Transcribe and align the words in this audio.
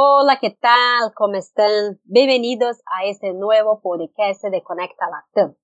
Hola, 0.00 0.38
¿qué 0.40 0.50
tal? 0.50 1.12
¿Cómo 1.16 1.34
están? 1.34 1.98
Bienvenidos 2.04 2.80
a 2.86 3.06
este 3.06 3.32
nuevo 3.34 3.80
podcast 3.80 4.44
de 4.44 4.62
Conecta 4.62 5.06
Latam. 5.10 5.56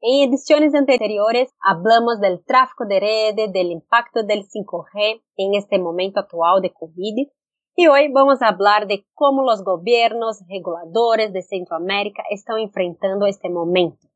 En 0.00 0.28
ediciones 0.28 0.76
anteriores 0.76 1.52
hablamos 1.60 2.20
del 2.20 2.44
tráfico 2.44 2.86
de 2.86 3.00
redes, 3.00 3.52
del 3.52 3.72
impacto 3.72 4.22
del 4.22 4.44
5G 4.44 5.24
en 5.34 5.54
este 5.54 5.80
momento 5.80 6.20
actual 6.20 6.62
de 6.62 6.72
COVID 6.72 7.26
y 7.74 7.86
hoy 7.88 8.12
vamos 8.12 8.42
a 8.42 8.50
hablar 8.50 8.86
de 8.86 9.04
cómo 9.12 9.42
los 9.42 9.64
gobiernos 9.64 10.38
reguladores 10.48 11.32
de 11.32 11.42
Centroamérica 11.42 12.22
están 12.30 12.58
enfrentando 12.58 13.26
este 13.26 13.50
momento. 13.50 14.06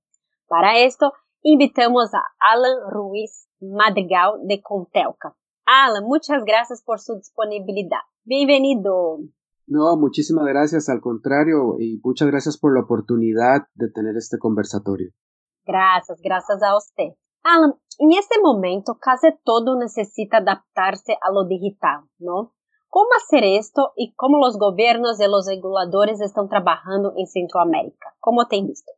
Para 0.47 0.79
esto, 0.79 1.15
invitamos 1.43 2.15
a 2.15 2.23
Alan 2.39 2.93
Ruiz 2.93 3.49
Madrigal 3.59 4.35
de 4.45 4.63
Contelca. 4.63 5.35
Alan, 5.67 6.05
muchas 6.05 6.45
gracias 6.45 6.81
por 6.81 7.01
su 7.01 7.17
disponibilidad. 7.17 8.03
Bienvenido. 8.23 9.19
No, 9.67 9.97
muchísimas 9.97 10.45
gracias, 10.47 10.89
al 10.89 11.01
contrario, 11.01 11.77
y 11.79 12.01
muchas 12.05 12.29
gracias 12.29 12.59
por 12.59 12.75
la 12.75 12.83
oportunidad 12.83 13.67
de 13.75 13.91
tener 13.91 14.17
este 14.17 14.39
conversatorio. 14.39 15.11
Gracias, 15.65 16.21
gracias 16.23 16.63
a 16.63 16.77
usted. 16.77 17.17
Alan, 17.43 17.75
en 17.99 18.13
este 18.13 18.41
momento 18.43 18.99
casi 19.01 19.29
todo 19.45 19.79
necesita 19.79 20.39
adaptarse 20.39 21.15
a 21.21 21.33
lo 21.33 21.47
digital, 21.47 22.05
¿no? 22.19 22.53
¿Cómo 22.89 23.09
hacer 23.17 23.45
esto 23.45 23.93
y 23.97 24.15
cómo 24.15 24.39
los 24.39 24.57
gobiernos 24.59 25.19
y 25.21 25.25
los 25.25 25.47
reguladores 25.49 26.21
están 26.21 26.49
trabajando 26.49 27.13
en 27.17 27.27
Centroamérica? 27.27 28.15
¿Cómo 28.21 28.47
te 28.47 28.63
visto? 28.63 28.93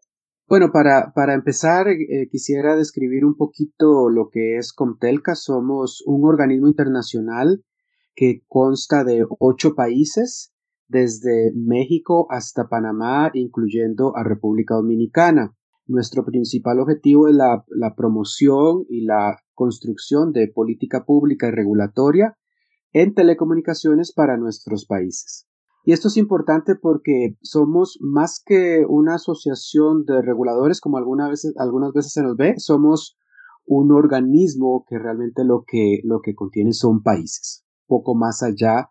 Bueno, 0.49 0.71
para, 0.73 1.13
para 1.15 1.35
empezar, 1.35 1.89
eh, 1.89 2.29
quisiera 2.31 2.77
describir 2.77 3.25
un 3.25 3.37
poquito 3.37 4.11
lo 4.11 4.29
que 4.31 4.59
es 4.59 4.73
Comtelca. 4.73 5.35
Somos 5.35 6.03
un 6.07 6.25
organismo 6.25 6.69
internacional 6.69 7.65
que 8.15 8.43
consta 8.47 9.03
de 9.03 9.25
ocho 9.41 9.75
países 9.75 10.55
desde 10.89 11.53
México 11.55 12.27
hasta 12.31 12.69
Panamá, 12.69 13.31
incluyendo 13.35 14.17
a 14.17 14.23
República 14.23 14.75
Dominicana. 14.75 15.55
Nuestro 15.87 16.25
principal 16.25 16.81
objetivo 16.81 17.29
es 17.29 17.35
la, 17.35 17.65
promoción 17.97 18.85
y 18.89 19.05
la 19.05 19.39
construcción 19.55 20.33
de 20.33 20.49
política 20.49 21.05
pública 21.05 21.49
y 21.49 21.53
regulatoria 21.53 22.37
en 22.93 23.15
telecomunicaciones 23.15 24.13
para 24.13 24.37
nuestros 24.37 24.87
países. 24.87 25.47
Y 25.85 25.93
esto 25.93 26.09
es 26.09 26.17
importante 26.17 26.75
porque 26.75 27.37
somos 27.43 27.99
más 28.01 28.43
que 28.45 28.85
una 28.89 29.15
asociación 29.15 30.05
de 30.05 30.21
reguladores, 30.23 30.81
como 30.81 30.99
algunas 30.99 31.31
veces, 31.31 31.55
se 32.13 32.23
nos 32.23 32.37
ve, 32.37 32.55
somos 32.59 33.17
un 33.65 33.93
organismo 33.93 34.85
que 34.89 34.99
realmente 34.99 35.45
lo 35.45 35.63
que, 35.65 36.01
lo 36.03 36.21
que 36.21 36.35
contiene 36.35 36.73
son 36.73 37.03
países, 37.03 37.65
poco 37.87 38.17
más 38.17 38.43
allá 38.43 38.91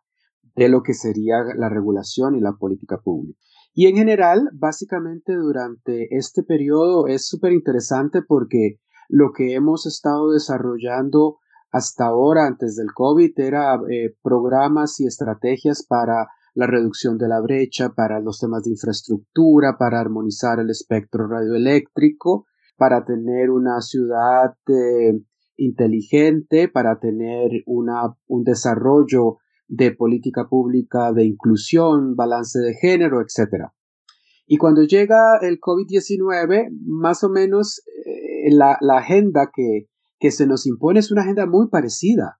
de 0.55 0.69
lo 0.69 0.81
que 0.83 0.93
sería 0.93 1.43
la 1.55 1.69
regulación 1.69 2.35
y 2.35 2.41
la 2.41 2.53
política 2.53 2.97
pública. 2.97 3.39
Y 3.73 3.87
en 3.87 3.97
general, 3.97 4.49
básicamente 4.53 5.35
durante 5.35 6.15
este 6.15 6.43
periodo 6.43 7.07
es 7.07 7.27
súper 7.27 7.51
interesante 7.51 8.21
porque 8.21 8.79
lo 9.09 9.31
que 9.33 9.53
hemos 9.53 9.85
estado 9.85 10.31
desarrollando 10.31 11.39
hasta 11.71 12.05
ahora, 12.05 12.47
antes 12.47 12.77
del 12.77 12.93
COVID, 12.93 13.37
era 13.37 13.75
eh, 13.91 14.15
programas 14.23 14.99
y 15.01 15.07
estrategias 15.07 15.85
para 15.85 16.29
la 16.53 16.67
reducción 16.67 17.17
de 17.17 17.27
la 17.27 17.41
brecha, 17.41 17.89
para 17.89 18.21
los 18.21 18.39
temas 18.39 18.63
de 18.63 18.71
infraestructura, 18.71 19.75
para 19.77 19.99
armonizar 19.99 20.59
el 20.59 20.69
espectro 20.69 21.27
radioeléctrico, 21.27 22.45
para 22.77 23.03
tener 23.03 23.49
una 23.49 23.81
ciudad 23.81 24.55
eh, 24.67 25.19
inteligente, 25.57 26.69
para 26.69 26.97
tener 26.97 27.51
una, 27.65 28.15
un 28.27 28.43
desarrollo 28.45 29.39
de 29.67 29.91
política 29.91 30.47
pública 30.47 31.11
de 31.11 31.25
inclusión, 31.25 32.15
balance 32.15 32.59
de 32.59 32.73
género, 32.75 33.21
etc. 33.21 33.69
Y 34.45 34.57
cuando 34.57 34.83
llega 34.83 35.37
el 35.41 35.59
COVID-19, 35.59 36.69
más 36.85 37.23
o 37.23 37.29
menos 37.29 37.81
eh, 38.05 38.51
la, 38.51 38.77
agenda 38.97 39.49
que, 39.53 39.87
que 40.19 40.31
se 40.31 40.45
nos 40.45 40.67
impone 40.67 40.99
es 40.99 41.11
una 41.11 41.23
agenda 41.23 41.45
muy 41.47 41.69
parecida, 41.69 42.39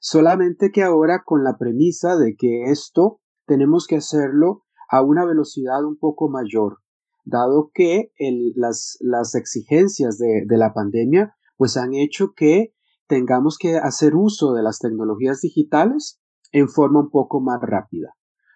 solamente 0.00 0.70
que 0.72 0.82
ahora 0.82 1.22
con 1.24 1.44
la 1.44 1.56
premisa 1.56 2.16
de 2.16 2.34
que 2.36 2.64
esto 2.64 3.20
tenemos 3.46 3.86
que 3.86 3.96
hacerlo 3.96 4.64
a 4.90 5.02
una 5.02 5.24
velocidad 5.24 5.84
un 5.84 5.96
poco 5.96 6.28
mayor, 6.28 6.78
dado 7.24 7.70
que 7.72 8.10
las, 8.54 8.96
las, 9.00 9.34
exigencias 9.34 10.18
de, 10.18 10.44
de, 10.46 10.58
la 10.58 10.74
pandemia 10.74 11.34
pues 11.56 11.76
han 11.76 11.94
hecho 11.94 12.32
que 12.36 12.74
tengamos 13.06 13.58
que 13.58 13.76
hacer 13.76 14.14
uso 14.14 14.52
de 14.54 14.62
las 14.62 14.78
tecnologías 14.78 15.40
digitales 15.40 16.20
en 16.54 16.68
forma 16.68 17.00
un 17.00 17.10
poco 17.10 17.40
más 17.40 17.60
rápida. 17.60 18.14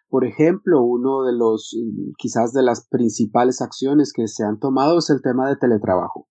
Por 0.08 0.24
ejemplo, 0.24 0.82
uno 0.82 1.24
de 1.24 1.32
los, 1.32 1.76
quizás 2.16 2.52
de 2.52 2.62
las 2.62 2.86
principales 2.88 3.60
acciones 3.60 4.12
que 4.14 4.28
se 4.28 4.44
han 4.44 4.60
tomado 4.60 4.98
es 4.98 5.10
el 5.10 5.20
tema 5.20 5.48
de 5.48 5.56
teletrabajo. 5.56 6.28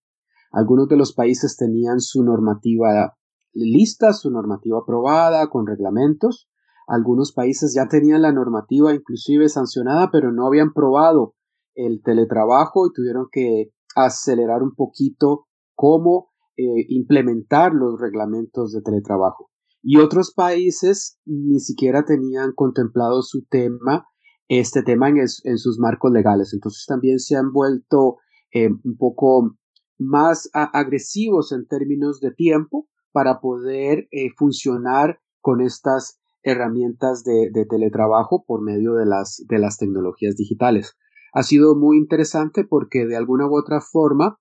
Algunos 0.52 0.88
de 0.88 0.96
los 0.96 1.14
países 1.14 1.58
tenían 1.58 2.00
su 2.00 2.24
normativa 2.24 3.18
lista, 3.52 4.14
su 4.14 4.32
normativa 4.32 4.80
aprobada, 4.80 5.50
con 5.50 5.68
reglamentos. 5.68 6.50
Algunos 6.88 7.34
países 7.34 7.74
ya 7.76 7.90
tenían 7.90 8.22
la 8.22 8.32
normativa 8.32 8.94
inclusive 8.94 9.50
sancionada, 9.50 10.10
pero 10.10 10.32
no 10.32 10.48
habían 10.48 10.72
probado 10.72 11.34
el 11.76 12.02
teletrabajo 12.02 12.88
y 12.88 12.94
tuvieron 12.94 13.28
que 13.30 13.72
acelerar 13.94 14.64
un 14.64 14.74
poquito 14.74 15.48
cómo 15.76 16.30
eh, 16.56 16.86
implementar 16.88 17.74
los 17.74 18.00
reglamentos 18.00 18.72
de 18.72 18.82
teletrabajo 18.82 19.50
y 19.90 20.00
otros 20.00 20.34
países 20.34 21.18
ni 21.24 21.62
siquiera 21.62 22.04
tenían 22.04 22.52
contemplado 22.54 23.22
su 23.22 23.46
tema, 23.50 24.06
este 24.50 24.84
tema 24.84 25.08
en, 25.08 25.58
sus 25.58 25.80
marcos 25.80 26.12
legales. 26.12 26.54
Entonces 26.54 26.84
también 26.86 27.20
se 27.20 27.38
han 27.38 27.54
vuelto 27.54 28.18
eh, 28.52 28.68
un 28.68 28.98
poco 28.98 29.56
más 29.98 30.50
agresivos 30.52 31.54
en 31.54 31.66
términos 31.68 32.20
de 32.20 32.32
tiempo 32.32 32.90
para 33.14 33.40
poder 33.40 34.10
eh, 34.12 34.32
funcionar 34.36 35.22
con 35.40 35.62
estas 35.62 36.20
herramientas 36.44 37.24
de, 37.24 37.50
teletrabajo 37.70 38.44
por 38.46 38.62
medio 38.62 38.94
de 38.96 39.06
las, 39.06 39.42
de 39.48 39.58
las 39.58 39.78
tecnologías 39.78 40.36
digitales. 40.36 40.98
Ha 41.32 41.44
sido 41.44 41.78
muy 41.78 41.98
interesante 41.98 42.66
porque 42.66 43.06
de 43.06 43.16
alguna 43.16 43.48
u 43.48 43.58
otra 43.58 43.80
forma 43.80 44.38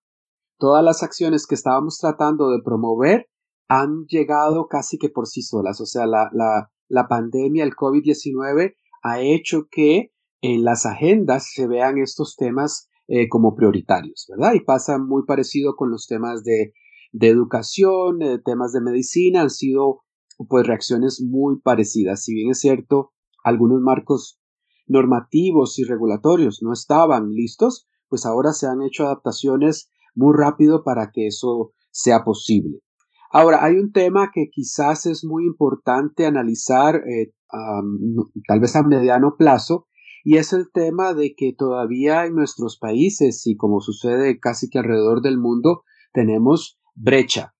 todas 0.58 0.84
las 0.84 1.04
acciones 1.04 1.46
que 1.46 1.54
estábamos 1.54 1.98
tratando 1.98 2.50
de 2.50 2.62
promover 2.64 3.28
han 3.69 4.06
llegado 4.06 4.69
casi 4.69 4.99
que 4.99 5.09
por 5.09 5.27
sí 5.27 5.43
solas. 5.43 5.81
O 5.81 5.87
sea, 5.87 6.06
la, 6.06 6.31
la, 6.32 6.71
la 6.88 7.09
pandemia, 7.09 7.65
el 7.65 7.75
COVID-19, 7.75 8.75
ha 9.03 9.21
hecho 9.21 9.69
que 9.71 10.12
en 10.41 10.65
las 10.65 10.87
agendas 10.87 11.50
se 11.53 11.66
vean 11.66 11.99
estos 11.99 12.37
temas 12.37 12.88
eh, 13.09 13.28
como 13.28 13.55
prioritarios, 13.55 14.26
¿verdad? 14.28 14.55
Y 14.55 14.60
pasa 14.60 14.99
muy 14.99 15.25
parecido 15.25 15.76
con 15.76 15.91
los 15.91 16.06
temas 16.06 16.44
de, 16.44 16.72
de 17.12 17.28
educación, 17.28 18.22
eh, 18.22 18.41
temas 18.44 18.72
de 18.72 18.81
medicina, 18.81 19.43
han 19.43 19.50
sido 19.50 20.03
pues 20.49 20.66
reacciones 20.66 21.22
muy 21.22 21.60
parecidas. 21.60 22.25
Si 22.25 22.34
bien 22.34 22.50
es 22.50 22.60
cierto, 22.60 23.12
algunos 23.43 23.81
marcos 23.81 24.41
normativos 24.87 25.78
y 25.78 25.84
regulatorios 25.84 26.62
no 26.62 26.72
estaban 26.72 27.32
listos, 27.32 27.88
pues 28.09 28.26
ahora 28.26 28.53
se 28.53 28.66
han 28.66 28.82
hecho 28.82 29.05
adaptaciones 29.05 29.91
muy 30.15 30.34
rápido 30.37 30.84
para 30.84 31.10
que 31.10 31.26
eso 31.26 31.72
sea 31.91 32.25
posible. 32.25 32.81
Ahora, 33.31 33.64
hay 33.64 33.76
un 33.76 33.92
tema 33.92 34.31
que 34.32 34.48
quizás 34.50 35.06
es 35.06 35.25
muy 35.25 35.44
importante 35.44 36.26
analizar, 36.26 36.97
eh, 37.09 37.32
tal 38.47 38.60
vez 38.60 38.76
a 38.76 38.82
mediano 38.82 39.37
plazo, 39.37 39.87
y 40.25 40.38
es 40.38 40.53
el 40.53 40.70
tema 40.72 41.14
de 41.14 41.34
que 41.37 41.53
todavía 41.56 42.26
en 42.26 42.34
nuestros 42.34 42.78
países, 42.78 43.47
y 43.47 43.56
como 43.56 43.81
sucede 43.81 44.38
casi 44.41 44.69
que 44.69 44.78
alrededor 44.78 45.22
del 45.22 45.38
mundo, 45.38 45.82
tenemos 46.12 46.81
brecha. 46.94 47.54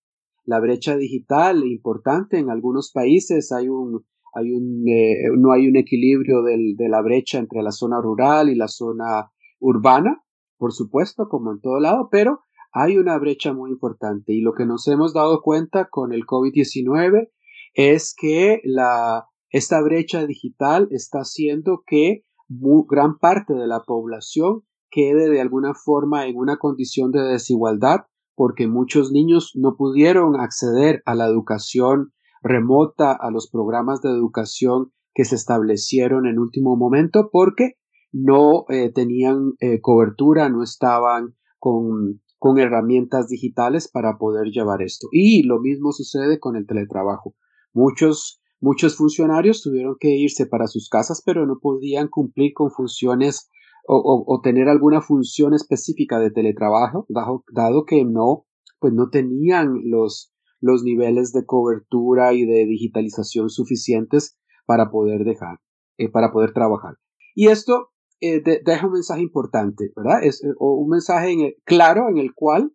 La 0.45 0.61
brecha 0.61 0.97
digital 0.97 1.65
importante 1.65 2.39
en 2.39 2.51
algunos 2.51 2.91
países 2.93 3.53
hay 3.53 3.69
un, 3.69 4.05
hay 4.35 4.53
un, 4.53 4.85
eh, 4.89 5.29
no 5.37 5.53
hay 5.53 5.67
un 5.69 5.77
equilibrio 5.77 6.43
de 6.43 6.89
la 6.89 7.03
brecha 7.03 7.39
entre 7.39 7.63
la 7.63 7.73
zona 7.73 8.01
rural 8.01 8.49
y 8.49 8.55
la 8.55 8.69
zona 8.69 9.31
urbana, 9.59 10.23
por 10.57 10.73
supuesto, 10.73 11.29
como 11.29 11.53
en 11.53 11.61
todo 11.61 11.81
lado, 11.81 12.09
pero 12.11 12.41
hay 12.79 12.99
una 12.99 13.19
brecha 13.19 13.55
muy 13.55 13.71
importante 13.71 14.35
y 14.35 14.43
lo 14.43 14.53
que 14.53 14.67
nos 14.67 14.87
hemos 14.87 15.15
dado 15.15 15.41
cuenta 15.41 15.89
con 15.89 16.13
el 16.13 16.27
COVID-19 16.27 17.31
es 17.73 18.15
que 18.15 18.61
la, 18.65 19.29
esta 19.49 19.81
brecha 19.81 20.27
digital 20.27 20.87
está 20.91 21.21
haciendo 21.21 21.85
que 21.87 22.25
gran 22.49 23.17
parte 23.19 23.55
de 23.55 23.67
la 23.67 23.81
población 23.81 24.61
quede 24.91 25.31
de 25.31 25.41
alguna 25.41 25.73
forma 25.73 26.27
en 26.27 26.37
una 26.37 26.59
condición 26.59 27.13
de 27.13 27.23
desigualdad 27.23 28.01
porque 28.35 28.69
muchos 28.69 29.11
niños 29.11 29.53
no 29.55 29.77
pudieron 29.79 30.39
acceder 30.39 31.03
a 31.07 31.15
la 31.15 31.25
educación 31.25 32.13
remota, 32.43 33.13
a 33.13 33.31
los 33.31 33.49
programas 33.49 34.03
de 34.03 34.11
educación 34.11 34.93
que 35.15 35.25
se 35.25 35.37
establecieron 35.37 36.27
en 36.27 36.39
último 36.39 36.77
momento 36.77 37.31
porque 37.33 37.79
no 38.13 38.67
eh, 38.69 38.93
tenían 38.93 39.55
eh, 39.61 39.81
cobertura, 39.81 40.51
no 40.51 40.63
estaban 40.63 41.35
con 41.59 42.21
con 42.39 42.59
herramientas 42.59 43.29
digitales 43.29 43.89
para 43.89 44.19
poder 44.19 44.49
llevar 44.49 44.83
esto. 44.83 45.09
Y 45.11 45.43
lo 45.45 45.61
mismo 45.61 45.93
sucede 45.93 46.39
con 46.39 46.57
el 46.57 46.67
teletrabajo. 46.67 47.35
Muchos 47.73 48.41
Muchos 48.61 48.97
funcionarios 48.97 49.63
tuvieron 49.63 49.97
que 50.01 50.17
irse 50.17 50.47
para 50.47 50.67
sus 50.67 50.89
casas, 50.89 51.23
pero 51.25 51.47
no 51.47 51.59
podían 51.61 52.09
cumplir 52.09 52.53
con 52.55 52.71
funciones 52.71 53.51
o, 53.89 54.41
tener 54.43 54.69
alguna 54.69 55.01
función 55.01 55.55
específica 55.55 56.19
de 56.19 56.33
teletrabajo, 56.33 57.07
dado, 57.09 57.85
que 57.85 58.05
no, 58.05 58.47
pues 58.81 58.93
no 58.93 59.11
tenían 59.11 59.83
los, 59.85 60.35
los 60.61 60.83
niveles 60.83 61.33
de 61.33 61.45
cobertura 61.47 62.33
y 62.33 62.45
de 62.45 62.67
digitalización 62.67 63.49
suficientes 63.49 64.37
para 64.65 64.91
poder 64.91 65.23
dejar, 65.23 65.61
eh, 65.99 66.11
para 66.11 66.33
poder 66.33 66.53
trabajar. 66.53 66.97
Y 67.37 67.47
esto 67.47 67.91
eh, 68.21 68.43
deja 68.65 68.87
un 68.87 68.93
mensaje 68.93 69.23
importante, 69.23 69.93
¿verdad? 69.95 70.23
Es 70.23 70.43
eh, 70.43 70.49
un 70.59 70.89
mensaje 70.89 71.57
claro 71.65 72.09
en 72.09 72.19
el 72.19 72.35
cual 72.35 72.73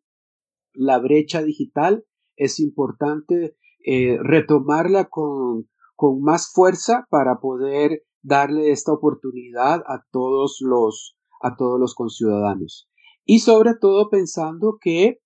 la 0.73 0.99
brecha 0.99 1.41
digital 1.41 2.05
es 2.35 2.59
importante 2.59 3.55
retomarla 4.23 5.09
con, 5.09 5.67
con 5.95 6.21
más 6.21 6.51
fuerza 6.53 7.07
para 7.09 7.39
poder 7.39 8.03
darle 8.21 8.71
esta 8.71 8.93
oportunidad 8.93 9.81
a 9.87 10.05
todos 10.11 10.59
los, 10.61 11.17
a 11.41 11.55
todos 11.55 11.79
los 11.79 11.95
conciudadanos. 11.95 12.87
Y 13.25 13.39
sobre 13.39 13.73
todo 13.79 14.09
pensando 14.09 14.77
que 14.79 15.19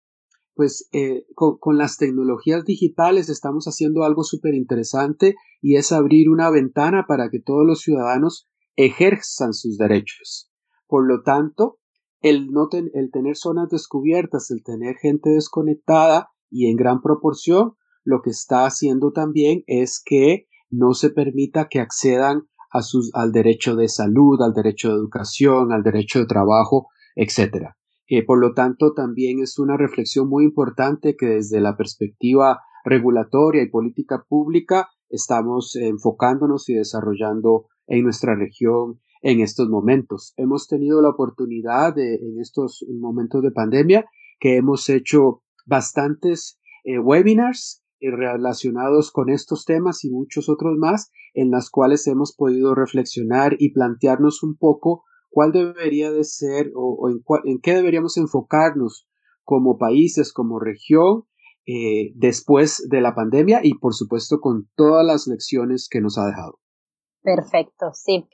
pues 0.55 0.87
eh, 0.93 1.25
con, 1.35 1.77
las 1.77 1.97
tecnologías 1.97 2.63
digitales 2.63 3.29
estamos 3.29 3.65
haciendo 3.65 4.03
algo 4.03 4.23
súper 4.23 4.55
interesante 4.55 5.35
y 5.61 5.75
es 5.75 5.91
abrir 5.91 6.29
una 6.29 6.49
ventana 6.49 7.05
para 7.07 7.29
que 7.29 7.41
todos 7.41 7.65
los 7.65 7.81
ciudadanos 7.81 8.47
ejerzan 8.75 9.53
sus 9.53 9.77
derechos. 9.77 10.51
Por 10.87 11.07
lo 11.07 11.23
tanto, 11.23 11.79
el, 12.21 12.49
tener 13.11 13.35
zonas 13.35 13.69
descubiertas, 13.69 14.49
el 14.51 14.63
tener 14.63 14.95
gente 14.95 15.29
desconectada 15.31 16.29
y 16.49 16.69
en 16.69 16.75
gran 16.75 17.01
proporción, 17.01 17.73
lo 18.03 18.21
que 18.21 18.31
está 18.31 18.65
haciendo 18.65 19.11
también 19.11 19.63
es 19.67 20.01
que 20.03 20.47
no 20.69 20.93
se 20.93 21.09
permita 21.09 21.67
que 21.69 21.79
accedan 21.79 22.47
al 23.13 23.31
derecho 23.31 23.75
de 23.75 23.87
salud, 23.87 24.41
al 24.41 24.53
derecho 24.53 24.89
de 24.89 24.95
educación, 24.95 25.71
al 25.71 25.83
derecho 25.83 26.19
de 26.19 26.25
trabajo, 26.25 26.87
etc. 27.15 27.69
Eh, 28.07 28.25
por 28.25 28.39
lo 28.39 28.53
tanto, 28.53 28.93
también 28.93 29.39
es 29.39 29.57
una 29.59 29.77
reflexión 29.77 30.27
muy 30.27 30.43
importante 30.43 31.15
que 31.15 31.27
desde 31.27 31.61
la 31.61 31.77
perspectiva 31.77 32.61
regulatoria 32.83 33.63
y 33.63 33.69
política 33.69 34.25
pública 34.27 34.89
estamos 35.09 35.75
enfocándonos 35.75 36.69
y 36.69 36.73
desarrollando 36.73 37.67
en 37.87 38.03
nuestra 38.03 38.35
región 38.35 38.99
en 39.21 39.39
estos 39.39 39.69
momentos. 39.69 40.33
Hemos 40.37 40.67
tenido 40.67 41.01
la 41.01 41.09
oportunidad 41.09 41.95
de, 41.95 42.15
en 42.15 42.39
estos 42.39 42.85
momentos 42.99 43.41
de 43.41 43.51
pandemia 43.51 44.05
que 44.39 44.57
hemos 44.57 44.87
hecho 44.89 45.41
bastantes 45.65 46.59
eh, 46.83 46.99
webinars 46.99 47.83
eh, 47.99 48.11
relacionados 48.11 49.11
con 49.11 49.29
estos 49.29 49.65
temas 49.65 50.03
y 50.03 50.11
muchos 50.11 50.49
otros 50.49 50.77
más 50.77 51.09
en 51.33 51.49
las 51.49 51.69
cuales 51.69 52.05
hemos 52.07 52.35
podido 52.35 52.75
reflexionar 52.75 53.55
y 53.57 53.71
plantearnos 53.73 54.43
un 54.43 54.57
poco 54.57 55.03
cuál 55.29 55.51
debería 55.51 56.11
de 56.11 56.23
ser 56.23 56.71
o, 56.75 57.09
en, 57.09 57.59
qué 57.61 57.73
deberíamos 57.73 58.17
enfocarnos 58.17 59.07
como 59.43 59.77
países, 59.77 60.31
como 60.31 60.59
región, 60.59 61.23
eh, 61.65 62.13
después 62.15 62.87
de 62.89 63.01
la 63.01 63.15
pandemia 63.15 63.59
y 63.63 63.73
por 63.73 63.95
supuesto 63.95 64.39
con 64.39 64.69
todas 64.75 65.05
las 65.05 65.27
lecciones 65.27 65.87
que 65.89 65.99
nos 65.99 66.17
ha 66.17 66.27
dejado. 66.27 66.59
Perfecto, 67.25 67.91
sí. 67.93 68.27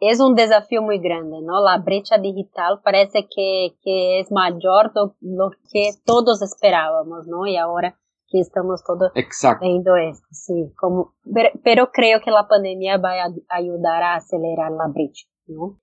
Es 0.00 0.20
un 0.20 0.34
desafío 0.34 0.82
muy 0.82 0.98
grande, 0.98 1.40
¿no? 1.42 1.62
La 1.62 1.78
brecha 1.78 2.18
digital 2.18 2.80
parece 2.82 3.28
que, 3.34 3.76
que 3.82 4.20
es 4.20 4.32
mayor 4.32 4.92
de 4.92 5.00
lo 5.20 5.50
que 5.72 5.90
todos 6.04 6.42
esperábamos, 6.42 7.26
¿no? 7.26 7.46
Y 7.46 7.56
ahora 7.56 7.96
que 8.28 8.40
estamos 8.40 8.82
todos 8.84 9.12
viendo 9.60 9.96
esto, 9.96 10.26
sí. 10.30 10.72
Como, 10.78 11.14
pero, 11.32 11.50
pero, 11.62 11.90
creo 11.92 12.20
que 12.20 12.30
la 12.30 12.46
pandemia 12.48 12.98
va 12.98 13.12
a 13.22 13.56
ayudar 13.56 14.02
a 14.02 14.16
acelerar 14.16 14.72
la 14.72 14.88
brecha. 14.88 15.26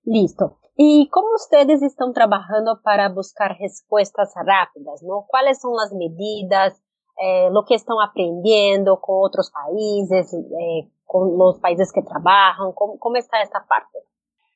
Listo. 0.04 0.58
¿Y 0.76 1.08
cómo 1.10 1.28
ustedes 1.34 1.82
están 1.82 2.12
trabajando 2.12 2.80
para 2.82 3.08
buscar 3.08 3.56
respuestas 3.58 4.32
rápidas? 4.36 5.02
¿no? 5.02 5.26
¿Cuáles 5.28 5.60
son 5.60 5.74
las 5.74 5.92
medidas, 5.92 6.80
eh, 7.20 7.48
lo 7.50 7.64
que 7.64 7.74
están 7.74 7.96
aprendiendo 8.00 9.00
con 9.00 9.16
otros 9.20 9.50
países, 9.50 10.32
eh, 10.32 10.90
con 11.08 11.36
los 11.36 11.58
países 11.58 11.90
que 11.92 12.02
trabajan? 12.02 12.70
¿Cómo, 12.74 13.16
está 13.16 13.42
esta 13.42 13.66
parte? 13.66 13.98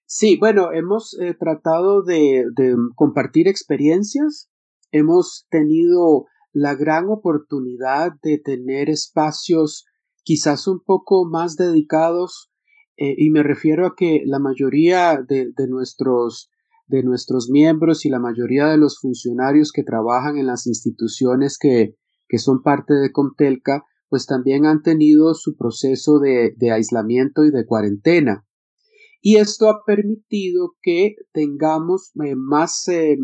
Sí, 0.06 0.36
bueno, 0.38 0.70
hemos 0.72 1.18
eh, 1.18 1.34
tratado 1.34 2.02
de, 2.02 2.44
de 2.54 2.76
compartir 2.94 3.48
experiencias. 3.48 4.48
Hemos 4.92 5.48
tenido 5.50 6.26
la 6.52 6.76
gran 6.76 7.08
oportunidad 7.08 8.12
de 8.22 8.38
tener 8.38 8.90
espacios 8.90 9.86
quizás 10.22 10.68
un 10.68 10.80
poco 10.84 11.24
más 11.24 11.56
dedicados 11.56 12.52
eh, 12.96 13.14
y 13.16 13.30
me 13.30 13.42
refiero 13.42 13.86
a 13.86 13.94
que 13.96 14.22
la 14.26 14.38
mayoría 14.38 15.18
de, 15.26 15.52
nuestros, 15.68 16.50
de 16.86 17.02
nuestros 17.02 17.48
miembros 17.50 18.04
y 18.04 18.10
la 18.10 18.20
mayoría 18.20 18.66
de 18.66 18.76
los 18.76 19.00
funcionarios 19.00 19.72
que 19.72 19.82
trabajan 19.82 20.36
en 20.36 20.46
las 20.46 20.66
instituciones 20.66 21.58
que, 21.58 21.96
que 22.28 22.38
son 22.38 22.62
parte 22.62 22.94
de 22.94 23.10
Comtelca, 23.10 23.84
pues 24.12 24.26
también 24.26 24.66
han 24.66 24.82
tenido 24.82 25.32
su 25.32 25.56
proceso 25.56 26.18
de, 26.18 26.54
aislamiento 26.70 27.46
y 27.46 27.50
de 27.50 27.64
cuarentena. 27.64 28.46
Y 29.22 29.36
esto 29.36 29.70
ha 29.70 29.86
permitido 29.86 30.74
que 30.82 31.14
tengamos 31.32 32.12
eh, 32.22 32.34
más, 32.36 32.86
eh, 32.88 33.16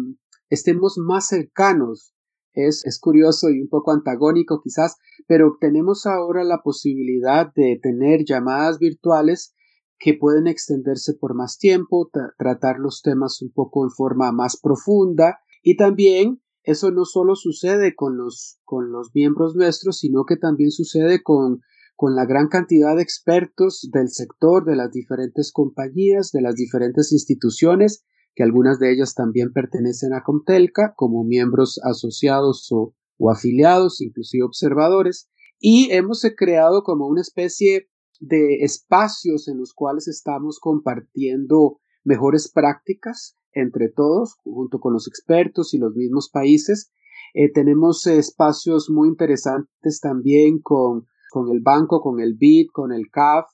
estemos 0.49 0.94
más 0.96 1.26
cercanos. 1.26 2.14
Es, 2.55 2.87
es 2.87 2.99
curioso 2.99 3.50
y 3.50 3.61
un 3.61 3.69
poco 3.69 3.93
antagónico 3.93 4.62
quizás, 4.64 4.96
pero 5.26 5.58
tenemos 5.61 6.06
ahora 6.06 6.43
la 6.43 6.62
posibilidad 6.62 7.52
de 7.55 7.79
tener 7.82 8.25
llamadas 8.25 8.79
virtuales 8.79 9.55
que 9.99 10.14
pueden 10.14 10.46
extenderse 10.46 11.12
por 11.12 11.34
más 11.34 11.58
tiempo, 11.58 12.08
tratar 12.38 12.79
los 12.79 13.02
temas 13.02 13.43
un 13.43 13.52
poco 13.52 13.84
en 13.84 13.91
forma 13.91 14.32
más 14.32 14.58
profunda 14.58 15.38
y 15.62 15.76
también 15.76 16.41
eso 16.69 16.91
no 16.91 17.06
solo 17.06 17.35
sucede 17.35 17.94
con 17.94 18.19
los, 18.19 18.61
con 18.62 18.93
los 18.93 19.11
miembros 19.15 19.56
nuestros, 19.56 20.00
sino 20.00 20.26
que 20.26 20.37
también 20.37 20.70
sucede 20.70 21.23
con, 21.23 21.62
con 21.97 22.15
la 22.15 22.26
gran 22.26 22.49
cantidad 22.49 22.94
de 22.94 23.03
expertos 23.03 23.88
del 23.91 24.11
sector, 24.11 24.67
de 24.67 24.76
las 24.76 24.93
diferentes 24.93 25.50
compañías, 25.50 26.31
de 26.31 26.43
las 26.43 26.56
diferentes 26.56 27.11
instituciones, 27.11 28.05
que 28.35 28.43
algunas 28.43 28.79
de 28.79 28.93
ellas 28.93 29.15
también 29.15 29.55
pertenecen 29.55 30.12
a 30.12 30.23
Comtelca 30.23 30.93
como 30.94 31.25
miembros 31.25 31.81
asociados 31.82 32.69
o, 32.70 32.94
o 33.17 33.31
afiliados, 33.31 34.03
inclusive 34.03 34.44
observadores, 34.44 35.31
y 35.59 35.91
hemos 35.93 36.23
creado 36.37 36.82
como 36.82 37.06
una 37.06 37.23
especie 37.23 37.88
de 38.20 38.56
espacios 38.60 39.48
en 39.48 39.56
los 39.56 39.72
cuales 39.72 40.06
estamos 40.06 40.58
compartiendo 40.60 41.81
mejores 42.05 42.53
prácticas 42.53 43.38
entre 43.52 43.88
todos, 43.88 44.36
junto 44.44 44.78
con 44.78 44.93
los 44.93 45.08
expertos 45.08 45.74
y 45.74 45.78
los 45.78 45.94
mismos 45.94 46.31
países. 46.31 46.93
Eh, 47.34 47.52
tenemos 47.52 48.06
espacios 48.06 48.90
muy 48.90 49.08
interesantes 49.08 50.00
también 50.00 50.60
con, 50.60 51.06
con 51.31 51.50
el 51.50 51.60
banco, 51.60 52.00
con 52.00 52.20
el 52.20 52.34
BID, 52.34 52.69
con 52.72 52.93
el 52.93 53.10
CAF, 53.10 53.46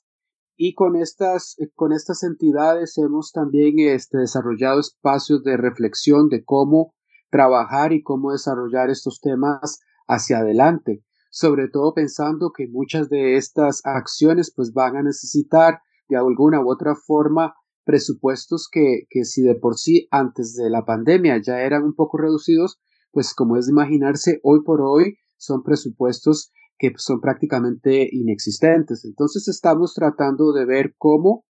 y 0.57 0.75
con 0.75 0.95
estas, 0.95 1.57
con 1.75 1.93
estas 1.93 2.23
entidades 2.23 2.97
hemos 2.97 3.33
también 3.33 3.75
este, 3.79 4.19
desarrollado 4.19 4.79
espacios 4.79 5.43
de 5.43 5.57
reflexión 5.57 6.29
de 6.29 6.45
cómo 6.45 6.95
trabajar 7.29 7.93
y 7.93 8.03
cómo 8.03 8.31
desarrollar 8.31 8.89
estos 8.89 9.21
temas 9.21 9.81
hacia 10.07 10.39
adelante 10.39 11.03
sobre 11.35 11.67
todo 11.67 11.95
pensando 11.95 12.53
que 12.57 12.69
muchas 12.69 13.09
de 13.09 13.35
estas 13.35 13.81
acciones 13.85 14.53
pues 14.55 14.73
van 14.73 14.97
a 14.97 15.03
necesitar 15.03 15.81
de 16.09 16.17
alguna 16.17 16.61
u 16.61 16.71
otra 16.71 16.95
forma 16.95 17.57
presupuestos 17.85 18.69
que, 18.71 19.07
que 19.11 19.25
si 19.25 19.43
de 19.43 19.55
por 19.55 19.77
sí 19.77 20.09
antes 20.11 20.55
de 20.55 20.71
la 20.71 20.85
pandemia 20.85 21.41
ya 21.41 21.61
eran 21.63 21.85
un 21.85 21.95
poco 21.95 22.19
reducidos, 22.19 22.81
pues 23.11 23.35
como 23.35 23.57
es 23.57 23.67
de 23.67 23.73
imaginarse, 23.73 24.41
hoy 24.43 24.63
por 24.65 24.81
hoy 24.83 25.19
son 25.37 25.63
presupuestos 25.63 26.51
que 26.79 26.93
son 26.97 27.21
prácticamente 27.21 28.09
inexistentes. 28.11 29.05
Entonces 29.05 29.49
estamos 29.49 29.95
tratando 29.95 30.53
de 30.53 30.65
ver 30.65 30.95
cómo 30.99 31.45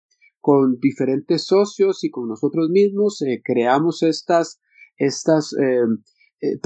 con 0.41 0.79
diferentes 0.81 1.45
socios 1.45 2.03
y 2.03 2.11
con 2.11 2.29
nosotros 2.29 2.71
mismos 2.71 3.21
eh, 3.23 3.43
creamos 3.45 4.03
estas, 4.03 4.59
estas, 4.97 5.53
eh, 5.53 5.85
eh, 6.41 6.59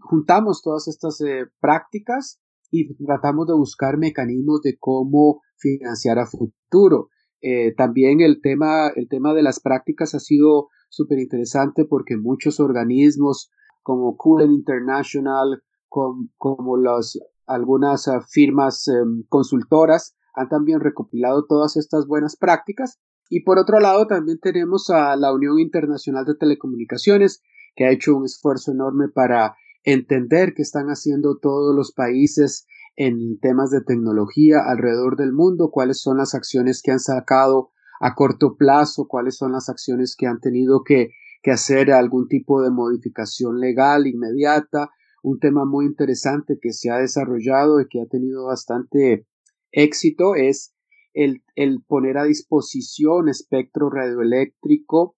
juntamos 0.00 0.60
todas 0.62 0.88
estas 0.88 1.18
prácticas 1.60 2.40
y 2.70 2.94
tratamos 3.04 3.46
de 3.46 3.54
buscar 3.54 3.96
mecanismos 3.96 4.60
de 4.60 4.76
cómo 4.78 5.40
financiar 5.56 6.18
a 6.18 6.26
futuro. 6.26 7.08
Eh, 7.46 7.74
también 7.76 8.22
el 8.22 8.40
tema, 8.40 8.88
el 8.96 9.06
tema 9.06 9.34
de 9.34 9.42
las 9.42 9.60
prácticas 9.60 10.14
ha 10.14 10.18
sido 10.18 10.70
súper 10.88 11.18
interesante 11.18 11.84
porque 11.84 12.16
muchos 12.16 12.58
organismos 12.58 13.50
como 13.82 14.16
Coolen 14.16 14.50
International, 14.50 15.62
como 15.90 16.76
las, 16.78 17.18
algunas 17.46 18.08
ah, 18.08 18.22
firmas 18.26 18.88
em, 18.88 19.24
consultoras 19.28 20.16
han 20.32 20.48
también 20.48 20.80
recopilado 20.80 21.44
todas 21.44 21.76
estas 21.76 22.06
buenas 22.06 22.34
prácticas. 22.36 22.98
Y 23.28 23.44
por 23.44 23.58
otro 23.58 23.78
lado, 23.78 24.06
también 24.06 24.38
tenemos 24.40 24.88
a 24.88 25.14
la 25.16 25.30
Unión 25.30 25.58
Internacional 25.60 26.24
de 26.24 26.36
Telecomunicaciones, 26.36 27.42
que 27.76 27.84
ha 27.84 27.90
hecho 27.90 28.16
un 28.16 28.24
esfuerzo 28.24 28.72
enorme 28.72 29.08
para 29.14 29.54
entender 29.82 30.54
qué 30.54 30.62
están 30.62 30.86
haciendo 30.86 31.36
todos 31.36 31.76
los 31.76 31.92
países 31.92 32.66
en 32.96 33.38
temas 33.40 33.70
de 33.70 33.80
tecnología 33.82 34.60
alrededor 34.66 35.16
del 35.16 35.32
mundo, 35.32 35.70
cuáles 35.70 36.00
son 36.00 36.18
las 36.18 36.34
acciones 36.34 36.82
que 36.82 36.92
han 36.92 37.00
sacado 37.00 37.70
a 38.00 38.14
corto 38.14 38.56
plazo, 38.56 39.06
cuáles 39.08 39.36
son 39.36 39.52
las 39.52 39.68
acciones 39.68 40.16
que 40.16 40.26
han 40.26 40.40
tenido 40.40 40.82
que, 40.84 41.10
que 41.42 41.50
hacer 41.50 41.92
algún 41.92 42.28
tipo 42.28 42.62
de 42.62 42.70
modificación 42.70 43.60
legal 43.60 44.06
inmediata. 44.06 44.90
Un 45.22 45.38
tema 45.38 45.64
muy 45.64 45.86
interesante 45.86 46.58
que 46.60 46.72
se 46.72 46.90
ha 46.90 46.98
desarrollado 46.98 47.80
y 47.80 47.88
que 47.88 48.00
ha 48.00 48.06
tenido 48.06 48.46
bastante 48.46 49.26
éxito 49.72 50.34
es 50.34 50.74
el, 51.14 51.42
el 51.54 51.82
poner 51.86 52.18
a 52.18 52.24
disposición 52.24 53.28
espectro 53.28 53.90
radioeléctrico 53.90 55.16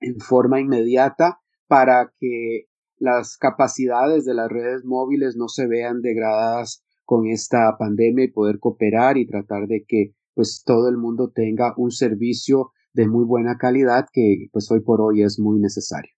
en 0.00 0.20
forma 0.20 0.60
inmediata 0.60 1.40
para 1.66 2.12
que 2.18 2.68
las 2.96 3.36
capacidades 3.36 4.24
de 4.24 4.34
las 4.34 4.48
redes 4.48 4.84
móviles 4.84 5.36
no 5.36 5.48
se 5.48 5.66
vean 5.66 6.02
degradadas 6.02 6.84
con 7.08 7.26
esta 7.26 7.74
pandemia 7.78 8.26
y 8.26 8.30
poder 8.30 8.58
cooperar 8.58 9.16
y 9.16 9.26
tratar 9.26 9.66
de 9.66 9.86
que 9.88 10.12
pues 10.34 10.62
todo 10.62 10.90
el 10.90 10.98
mundo 10.98 11.32
tenga 11.34 11.72
un 11.78 11.90
servicio 11.90 12.72
de 12.92 13.08
muy 13.08 13.24
buena 13.24 13.56
calidad 13.56 14.04
que 14.12 14.48
pues 14.52 14.70
hoy 14.70 14.80
por 14.80 15.00
hoy 15.00 15.22
es 15.22 15.40
muy 15.40 15.58
necesario. 15.58 16.12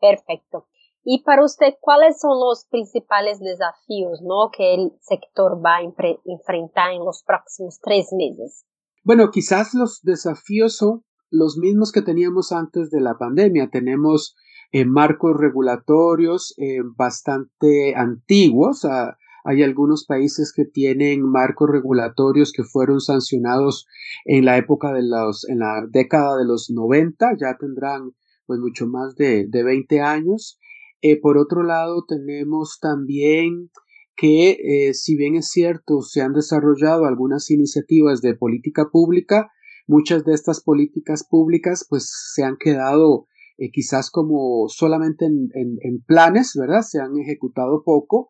Perfecto. 0.00 0.68
Y 1.02 1.24
para 1.24 1.44
usted, 1.44 1.74
¿cuáles 1.80 2.20
son 2.20 2.38
los 2.38 2.66
principales 2.70 3.40
desafíos 3.40 4.22
¿no? 4.22 4.52
que 4.56 4.74
el 4.74 4.92
sector 5.00 5.60
va 5.60 5.78
a 5.78 5.82
enfrentar 5.82 6.92
en 6.92 7.04
los 7.04 7.24
próximos 7.26 7.80
tres 7.82 8.06
meses? 8.12 8.64
Bueno, 9.02 9.30
quizás 9.32 9.74
los 9.74 10.02
desafíos 10.02 10.76
son 10.76 11.02
los 11.30 11.58
mismos 11.58 11.90
que 11.90 12.02
teníamos 12.02 12.52
antes 12.52 12.90
de 12.90 13.00
la 13.00 13.18
pandemia. 13.18 13.70
Tenemos 13.72 14.36
eh, 14.70 14.84
marcos 14.84 15.36
regulatorios 15.36 16.54
eh, 16.58 16.78
bastante 16.96 17.96
antiguos. 17.96 18.86
Hay 19.48 19.62
algunos 19.62 20.04
países 20.04 20.52
que 20.54 20.66
tienen 20.66 21.22
marcos 21.22 21.70
regulatorios 21.70 22.52
que 22.52 22.64
fueron 22.64 23.00
sancionados 23.00 23.86
en 24.26 24.44
la 24.44 24.58
época 24.58 24.92
de 24.92 25.02
los, 25.02 25.48
en 25.48 25.60
la 25.60 25.86
década 25.90 26.36
de 26.36 26.44
los 26.44 26.68
90, 26.68 27.30
ya 27.40 27.56
tendrán 27.58 28.12
pues 28.44 28.60
mucho 28.60 28.86
más 28.86 29.14
de, 29.16 29.46
de 29.48 29.62
20 29.62 30.02
años. 30.02 30.60
Eh, 31.00 31.18
por 31.18 31.38
otro 31.38 31.62
lado, 31.62 32.04
tenemos 32.06 32.78
también 32.78 33.70
que, 34.16 34.50
eh, 34.50 34.92
si 34.92 35.16
bien 35.16 35.34
es 35.34 35.48
cierto, 35.48 36.02
se 36.02 36.20
han 36.20 36.34
desarrollado 36.34 37.06
algunas 37.06 37.50
iniciativas 37.50 38.20
de 38.20 38.34
política 38.34 38.90
pública, 38.92 39.50
muchas 39.86 40.26
de 40.26 40.34
estas 40.34 40.62
políticas 40.62 41.26
públicas 41.26 41.86
pues 41.88 42.10
se 42.34 42.44
han 42.44 42.58
quedado 42.58 43.28
eh, 43.56 43.70
quizás 43.72 44.10
como 44.10 44.68
solamente 44.68 45.24
en, 45.24 45.48
en, 45.54 46.02
planes, 46.02 46.52
¿verdad? 46.54 46.82
Se 46.82 47.00
han 47.00 47.16
ejecutado 47.16 47.82
poco 47.82 48.28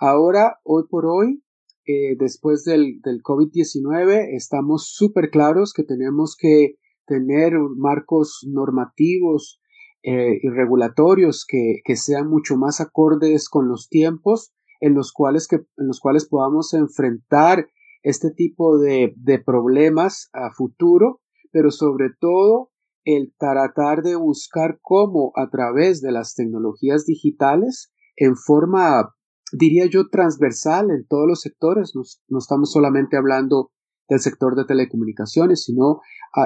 Ahora, 0.00 0.60
hoy 0.62 0.84
por 0.88 1.06
hoy, 1.06 1.42
eh, 1.84 2.14
después 2.16 2.62
del, 2.62 3.00
del 3.02 3.20
COVID-19, 3.20 4.28
estamos 4.36 4.92
súper 4.94 5.28
claros 5.30 5.72
que 5.72 5.82
tenemos 5.82 6.36
que 6.38 6.76
tener 7.04 7.54
marcos 7.76 8.46
normativos 8.48 9.60
eh, 10.04 10.38
y 10.40 10.48
regulatorios 10.50 11.44
que, 11.44 11.80
que, 11.84 11.96
sean 11.96 12.28
mucho 12.28 12.56
más 12.56 12.80
acordes 12.80 13.48
con 13.48 13.66
los 13.66 13.88
tiempos 13.88 14.52
en 14.80 14.94
los 14.94 15.12
cuales, 15.12 15.48
que, 15.48 15.56
en 15.56 15.88
los 15.88 15.98
cuales 15.98 16.28
podamos 16.28 16.74
enfrentar 16.74 17.66
este 18.04 18.30
tipo 18.30 18.78
de, 18.78 19.14
de 19.16 19.40
problemas 19.40 20.30
a 20.32 20.52
futuro, 20.52 21.20
pero 21.50 21.72
sobre 21.72 22.10
todo 22.20 22.70
el 23.02 23.34
tratar 23.36 24.02
de 24.02 24.14
buscar 24.14 24.78
cómo 24.80 25.32
a 25.34 25.50
través 25.50 26.00
de 26.02 26.12
las 26.12 26.34
tecnologías 26.34 27.04
digitales 27.04 27.90
en 28.14 28.36
forma 28.36 29.12
diría 29.52 29.86
yo, 29.86 30.08
transversal 30.08 30.90
en 30.90 31.06
todos 31.06 31.26
los 31.26 31.40
sectores. 31.40 31.92
No, 32.28 32.38
estamos 32.38 32.72
solamente 32.72 33.16
hablando 33.16 33.70
del 34.08 34.20
sector 34.20 34.56
de 34.56 34.64
telecomunicaciones, 34.64 35.64
sino 35.64 36.00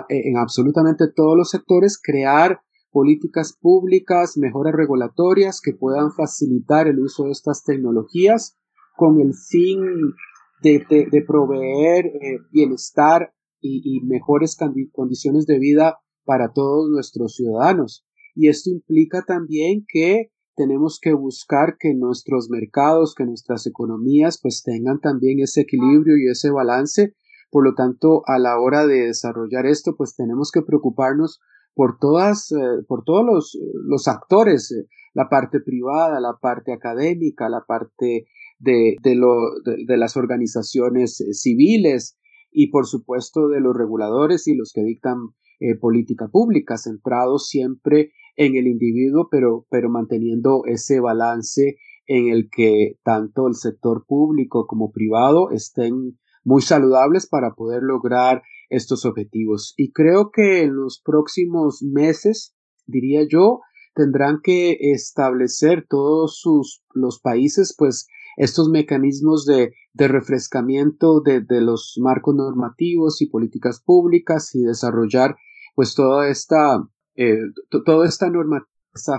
e, 0.09 0.29
en 0.31 0.37
absolutamente 0.37 1.07
todos 1.15 1.37
los 1.37 1.51
sectores, 1.51 2.01
crear 2.03 2.61
políticas 2.91 3.57
públicas, 3.59 4.37
mejoras 4.37 4.75
regulatorias 4.75 5.61
que 5.61 5.73
puedan 5.73 6.13
facilitar 6.13 6.89
el 6.89 7.01
uso 7.01 7.25
de 7.25 7.33
estas 7.33 7.65
tecnologías 7.65 8.59
con 8.97 9.21
el 9.21 9.33
fin 9.35 9.81
de, 10.63 11.25
proveer 11.27 12.07
eh, 12.07 12.39
bienestar 12.51 13.33
y 13.65 14.01
mejores 14.03 14.57
condiciones 14.91 15.47
de 15.47 15.61
vida 15.61 16.01
para 16.25 16.53
todos 16.53 16.91
nuestros 16.91 17.37
ciudadanos. 17.37 18.05
Y 18.35 18.49
esto 18.49 18.71
implica 18.71 19.23
también 19.23 19.85
que 19.87 20.33
tenemos 20.55 20.99
que 21.01 21.13
buscar 21.13 21.77
que 21.79 21.95
nuestros 21.95 22.49
mercados, 22.51 23.15
que 23.15 23.25
nuestras 23.25 23.67
economías 23.67 24.39
pues 24.41 24.63
tengan 24.63 25.01
también 25.01 25.41
ese 25.41 25.63
equilibrio 25.63 26.17
y 26.17 26.31
ese 26.31 26.51
balance. 26.51 27.15
Por 27.51 27.65
lo 27.65 27.75
tanto, 27.75 28.23
a 28.27 28.39
la 28.39 28.59
hora 28.59 28.87
de 28.87 29.07
desarrollar 29.07 29.67
esto, 29.67 29.95
pues 29.97 30.15
tenemos 30.17 30.51
que 30.51 30.63
preocuparnos 30.63 31.41
por 31.75 31.99
todas, 31.99 32.51
eh, 32.53 32.83
por 32.87 33.05
todos 33.05 33.57
los, 33.87 34.09
actores, 34.09 34.71
eh, 34.73 34.87
la 35.15 35.29
parte 35.29 35.61
privada, 35.61 36.21
la 36.21 36.39
parte 36.41 36.73
académica, 36.73 37.49
la 37.49 37.65
parte 37.67 38.27
de, 38.59 38.97
las 39.97 40.17
organizaciones 40.17 41.21
eh, 41.21 41.33
civiles 41.33 42.19
y 42.51 42.71
por 42.71 42.87
supuesto 42.87 43.49
de 43.49 43.61
los 43.61 43.77
reguladores 43.77 44.47
y 44.47 44.55
los 44.55 44.73
que 44.75 44.83
dictan 44.83 45.19
política 45.81 46.27
pública, 46.27 46.77
centrados 46.77 47.47
siempre 47.47 48.11
en 48.37 48.57
el 48.57 48.67
individuo, 48.67 49.29
pero, 49.31 49.67
pero 49.71 49.91
manteniendo 49.91 50.63
ese 50.67 51.01
balance 51.01 51.77
en 52.07 52.29
el 52.29 52.49
que 52.51 52.99
tanto 53.05 53.47
el 53.47 53.55
sector 53.55 54.05
público 54.07 54.67
como 54.67 54.91
privado 54.91 55.51
estén 55.51 56.19
muy 56.45 56.63
saludables 56.63 57.29
para 57.29 57.55
poder 57.55 57.83
lograr 57.83 58.43
estos 58.69 59.05
objetivos. 59.05 59.75
Y 59.77 59.93
creo 59.93 60.31
que 60.33 60.63
en 60.63 60.75
los 60.75 61.01
próximos 61.05 61.83
meses, 61.83 62.55
diría 62.87 63.27
yo, 63.29 63.61
tendrán 63.95 64.41
que 64.43 64.77
establecer 64.81 65.87
todos 65.89 66.39
sus 66.41 66.83
los 66.95 67.21
países, 67.21 67.75
pues, 67.77 68.07
estos 68.37 68.71
mecanismos 68.71 69.45
de, 69.45 69.73
de 69.93 70.09
refrescamiento 70.09 71.21
de, 71.21 71.43
de 71.43 71.61
los 71.61 71.99
marcos 72.01 72.35
normativos 72.35 73.21
y 73.21 73.27
políticas 73.27 73.83
públicas 73.85 74.55
y 74.55 74.63
desarrollar 74.63 75.37
pues 75.75 75.95
toda 75.95 76.29
esta 76.29 76.83
eh, 77.15 77.39
toda 77.85 78.07
esta 78.07 78.31
norma 78.31 78.67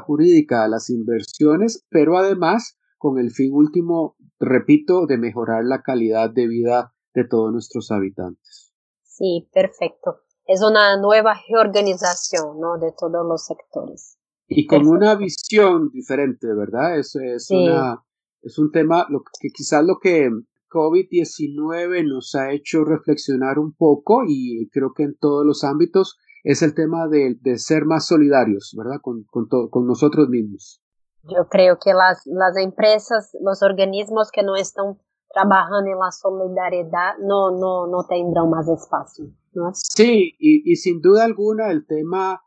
jurídica 0.05 0.63
a 0.63 0.67
las 0.67 0.89
inversiones, 0.89 1.85
pero 1.89 2.17
además 2.17 2.77
con 2.97 3.19
el 3.19 3.31
fin 3.31 3.53
último, 3.53 4.15
repito, 4.39 5.05
de 5.07 5.17
mejorar 5.17 5.65
la 5.65 5.81
calidad 5.81 6.29
de 6.29 6.47
vida 6.47 6.93
de 7.13 7.25
todos 7.25 7.51
nuestros 7.51 7.91
habitantes. 7.91 8.73
Sí, 9.03 9.49
perfecto. 9.53 10.21
Es 10.45 10.61
una 10.61 10.97
nueva 10.99 11.35
reorganización 11.49 12.59
¿no? 12.59 12.77
de 12.77 12.93
todos 12.97 13.25
los 13.27 13.45
sectores. 13.45 14.17
Y 14.47 14.67
con 14.67 14.87
una 14.87 15.15
visión 15.15 15.89
diferente, 15.91 16.47
¿verdad? 16.53 16.97
Es, 16.97 17.15
es, 17.15 17.49
una, 17.49 18.03
es 18.41 18.57
un 18.57 18.71
tema 18.71 19.05
lo 19.09 19.21
que 19.21 19.49
quizás 19.49 19.83
lo 19.83 19.97
que 20.01 20.29
COVID-19 20.69 22.07
nos 22.07 22.35
ha 22.35 22.51
hecho 22.51 22.83
reflexionar 22.83 23.59
un 23.59 23.73
poco 23.73 24.23
y 24.27 24.69
creo 24.71 24.93
que 24.93 25.03
en 25.03 25.15
todos 25.15 25.45
los 25.45 25.63
ámbitos 25.63 26.17
es 26.43 26.61
el 26.61 26.75
tema 26.75 27.07
de, 27.07 27.37
ser 27.57 27.85
más 27.85 28.05
solidarios, 28.05 28.75
¿verdad? 28.77 28.99
Con, 29.01 29.23
con, 29.23 29.87
nosotros 29.87 30.29
mismos. 30.29 30.81
Yo 31.23 31.47
creo 31.49 31.77
que 31.79 31.93
las, 31.93 32.21
las 32.25 32.57
empresas, 32.57 33.31
los 33.41 33.63
organismos 33.63 34.29
que 34.31 34.43
no 34.43 34.55
están 34.55 34.97
trabajando 35.33 35.89
en 35.89 35.97
la 35.97 36.11
solidaridad 36.11 37.17
no, 37.21 37.51
no, 37.51 37.87
no 37.87 38.05
tendrán 38.07 38.49
más 38.49 38.67
espacio. 38.67 39.25
¿no? 39.53 39.71
Sí, 39.73 40.35
y, 40.37 40.69
y 40.69 40.75
sin 40.75 41.01
duda 41.01 41.23
alguna 41.23 41.71
el 41.71 41.85
tema 41.87 42.41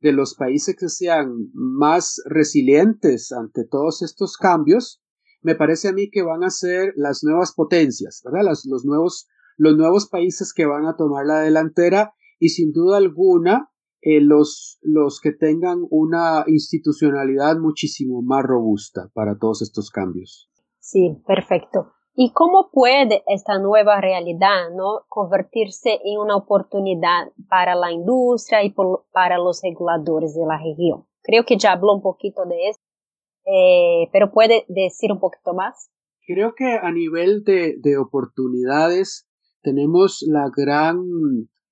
de 0.00 0.12
los 0.12 0.34
países 0.34 0.76
que 0.78 0.88
sean 0.88 1.50
más 1.52 2.22
resilientes 2.24 3.32
ante 3.32 3.64
todos 3.64 4.02
estos 4.02 4.36
cambios, 4.36 5.02
me 5.42 5.54
parece 5.54 5.88
a 5.88 5.92
mí 5.92 6.10
que 6.10 6.22
van 6.22 6.44
a 6.44 6.50
ser 6.50 6.92
las 6.96 7.22
nuevas 7.22 7.52
potencias, 7.52 8.22
¿verdad? 8.24 8.44
Las, 8.44 8.64
los, 8.64 8.84
nuevos, 8.84 9.28
los 9.56 9.76
nuevos 9.76 10.08
países 10.08 10.52
que 10.54 10.66
van 10.66 10.86
a 10.86 10.96
tomar 10.96 11.26
la 11.26 11.40
delantera 11.40 12.14
y 12.40 12.48
sin 12.48 12.72
duda 12.72 12.96
alguna 12.96 13.70
eh, 14.02 14.20
los, 14.20 14.78
los 14.80 15.20
que 15.20 15.30
tengan 15.30 15.86
una 15.90 16.44
institucionalidad 16.46 17.58
muchísimo 17.58 18.22
más 18.22 18.42
robusta 18.42 19.10
para 19.14 19.38
todos 19.38 19.60
estos 19.62 19.90
cambios. 19.90 20.50
Sí, 20.78 21.22
perfecto. 21.26 21.92
¿Y 22.14 22.32
cómo 22.32 22.70
puede 22.72 23.22
esta 23.26 23.58
nueva 23.58 24.00
realidad 24.00 24.70
¿no? 24.74 25.04
convertirse 25.08 26.00
en 26.02 26.18
una 26.18 26.36
oportunidad 26.36 27.28
para 27.48 27.74
la 27.74 27.92
industria 27.92 28.64
y 28.64 28.74
para 29.12 29.38
los 29.38 29.60
reguladores 29.62 30.34
de 30.34 30.46
la 30.46 30.56
región? 30.56 31.04
Creo 31.22 31.44
que 31.44 31.58
ya 31.58 31.72
habló 31.72 31.94
un 31.94 32.02
poquito 32.02 32.46
de 32.46 32.70
eso, 32.70 32.80
eh, 33.44 34.08
pero 34.12 34.32
puede 34.32 34.64
decir 34.68 35.12
un 35.12 35.20
poquito 35.20 35.52
más. 35.52 35.90
Creo 36.26 36.54
que 36.54 36.72
a 36.72 36.90
nivel 36.90 37.44
de, 37.44 37.76
de 37.80 37.98
oportunidades 37.98 39.28
tenemos 39.62 40.24
la 40.26 40.50
gran 40.54 40.98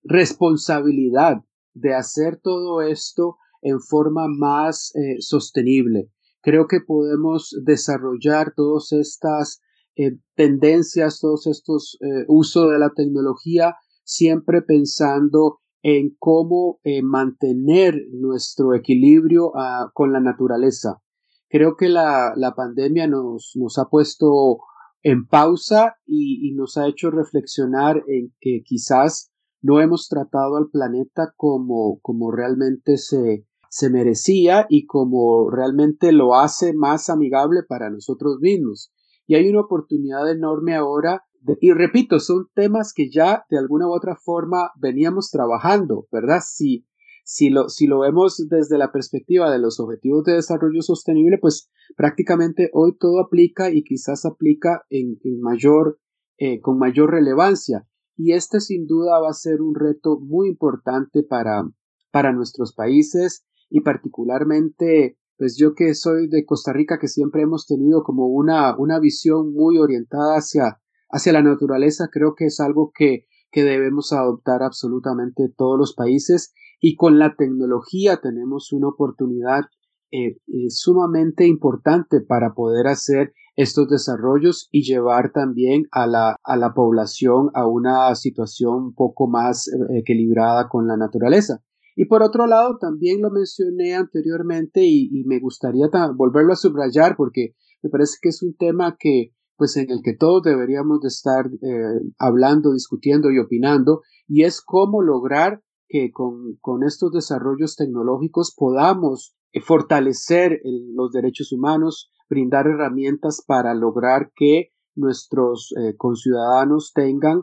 responsabilidad 0.09 1.45
de 1.75 1.95
hacer 1.95 2.41
todo 2.43 2.81
esto 2.81 3.37
en 3.63 3.81
forma 3.81 4.27
más 4.29 4.93
eh, 4.95 5.17
sostenible. 5.21 6.11
Creo 6.41 6.67
que 6.67 6.81
podemos 6.81 7.55
desarrollar 7.65 8.55
todas 8.57 8.93
estas 8.93 9.61
eh, 9.97 10.19
tendencias, 10.35 11.21
todos 11.21 11.47
estos 11.47 11.99
eh, 12.01 12.25
usos 12.29 12.71
de 12.71 12.79
la 12.79 12.91
tecnología, 12.95 13.77
siempre 14.05 14.63
pensando 14.63 15.61
en 15.83 16.17
cómo 16.19 16.81
mantener 17.05 17.95
nuestro 18.11 18.75
equilibrio 18.75 19.53
ah, 19.55 19.93
con 19.95 20.13
la 20.13 20.19
naturaleza. 20.19 21.01
Creo 21.49 21.77
que 21.77 21.89
la, 21.89 22.33
la 22.35 22.55
pandemia 22.55 23.07
nos, 23.07 23.53
nos, 23.55 23.79
ha 23.79 23.85
puesto 23.85 24.59
en 25.03 25.27
pausa 25.27 25.97
y, 26.07 26.53
nos 26.55 26.77
ha 26.77 26.89
hecho 26.89 27.11
reflexionar 27.11 28.03
en 28.09 28.35
que 28.41 28.63
quizás 28.65 29.31
no 29.61 29.81
hemos 29.81 30.09
tratado 30.09 30.57
al 30.57 30.69
planeta 30.71 31.33
como, 31.37 31.99
como 32.01 32.31
realmente 32.31 32.97
se, 32.97 33.47
se 33.71 33.91
merecía 33.91 34.67
y 34.69 34.87
como 34.87 35.51
realmente 35.51 36.13
lo 36.13 36.35
hace 36.35 36.75
más 36.75 37.09
amigable 37.09 37.61
para 37.69 37.91
nosotros 37.91 38.39
mismos. 38.41 38.93
Y 39.27 39.35
hay 39.35 39.49
una 39.49 39.61
oportunidad 39.61 40.31
enorme 40.31 40.75
ahora 40.75 41.25
y 41.61 41.73
repito, 41.73 42.19
son 42.21 42.49
temas 42.55 42.93
que 42.95 43.11
ya 43.11 43.45
de 43.49 43.59
alguna 43.59 43.87
u 43.87 43.93
otra 43.93 44.17
forma 44.17 44.73
veníamos 44.77 45.31
trabajando, 45.31 46.07
¿verdad? 46.11 46.41
Si, 46.45 46.87
si, 47.25 47.51
lo, 47.51 47.69
si 47.69 47.87
lo 47.87 48.01
vemos 48.01 48.45
desde 48.49 48.79
la 48.79 48.93
perspectiva 48.93 49.51
de 49.51 49.59
los 49.59 49.81
objetivos 49.81 50.25
de 50.25 50.35
desarrollo 50.35 50.83
sostenible, 50.83 51.39
pues 51.39 51.71
prácticamente 51.97 52.71
hoy 52.73 52.97
todo 52.99 53.21
aplica 53.21 53.71
y 53.71 53.83
quizás 53.83 54.25
aplica 54.25 54.85
en, 54.91 55.19
en 55.23 55.41
mayor, 55.41 56.01
eh, 56.39 56.61
con 56.61 56.79
mayor 56.79 57.13
relevancia. 57.13 57.87
Y 58.19 58.33
este 58.33 58.61
sin 58.61 58.87
duda 58.87 59.19
va 59.19 59.31
a 59.31 59.33
ser 59.33 59.63
un 59.63 59.75
reto 59.75 60.19
muy 60.21 60.49
importante 60.49 61.23
para, 61.23 61.63
para 62.11 62.35
nuestros 62.35 62.75
países 62.75 63.47
y 63.71 63.81
particularmente 63.81 65.17
pues 65.39 65.57
yo 65.57 65.75
que 65.75 65.95
soy 65.95 66.29
de 66.29 66.45
Costa 66.45 66.73
Rica, 66.73 66.99
que 66.99 67.07
siempre 67.07 67.43
hemos 67.43 67.65
tenido 67.65 68.03
como 68.03 68.27
una, 68.27 68.77
una 68.77 68.99
visión 68.99 69.55
muy 69.55 69.79
orientada 69.79 70.35
hacia 70.37 70.81
hacia 71.11 71.33
la 71.33 71.43
naturaleza 71.43 72.09
creo 72.13 72.35
que 72.35 72.47
es 72.47 72.61
algo 72.61 72.93
que, 72.95 73.27
que 73.51 73.65
debemos 73.65 74.13
adoptar 74.13 74.63
absolutamente 74.63 75.53
todos 75.57 75.79
los 75.79 75.95
países 75.95 76.53
y 76.81 76.97
con 76.97 77.19
la 77.19 77.35
tecnología 77.35 78.21
tenemos 78.23 78.73
una 78.73 78.89
oportunidad 78.89 79.63
eh, 80.11 80.39
eh, 80.47 80.71
sumamente 80.71 81.47
importante 81.47 82.21
para 82.21 82.55
poder 82.55 82.87
hacer 82.87 83.33
estos 83.59 83.89
desarrollos 83.89 84.69
y 84.71 84.85
llevar 84.85 85.33
también 85.33 85.89
a 85.91 86.07
la, 86.07 86.37
a 86.45 86.57
la 86.57 86.75
población 86.75 87.51
a 87.55 87.67
una 87.67 88.15
situación 88.15 88.85
un 88.85 88.95
poco 88.95 89.27
más 89.27 89.67
eh, 89.67 89.99
equilibrada 89.99 90.69
con 90.69 90.87
la 90.87 90.97
naturaleza. 90.97 91.61
Y 91.97 92.05
por 92.05 92.23
otro 92.23 92.47
lado, 92.47 92.79
también 92.79 93.21
lo 93.21 93.31
mencioné 93.31 93.97
anteriormente 93.97 94.83
y, 94.85 95.25
me 95.27 95.41
gustaría 95.41 95.89
volverlo 96.15 96.53
a 96.53 96.57
subrayar 96.57 97.17
porque 97.17 97.57
me 97.83 97.91
parece 97.91 98.19
que 98.23 98.29
es 98.29 98.45
un 98.45 98.55
tema 98.55 98.97
que, 98.97 99.33
pues 99.57 99.77
en 99.77 99.91
el 99.91 100.03
que 100.05 100.15
todos 100.17 100.45
deberíamos 100.45 101.01
de 101.01 101.09
estar 101.09 101.47
eh, 101.47 102.01
hablando, 102.17 102.73
discutiendo 102.73 103.33
y 103.33 103.41
opinando, 103.41 104.03
y 104.29 104.45
es 104.45 104.61
cómo 104.61 105.03
lograr 105.03 105.65
que 105.89 106.13
con, 106.13 106.59
con 106.61 106.85
estos 106.85 107.11
desarrollos 107.11 107.75
tecnológicos 107.75 108.55
podamos 108.57 109.35
eh, 109.51 109.61
fortalecer 109.61 110.61
los 110.95 111.11
derechos 111.11 111.51
humanos, 111.51 112.13
brindar 112.29 112.67
herramientas 112.67 113.43
para 113.47 113.75
lograr 113.75 114.33
que 114.35 114.71
nuestros 114.95 115.73
eh, 115.77 115.95
conciudadanos 115.97 116.93
tengan 116.95 117.43